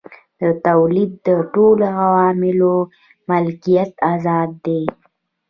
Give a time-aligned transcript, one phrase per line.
[0.39, 2.75] د تولید د ټولو عواملو
[3.29, 4.83] ملکیت ازاد دی.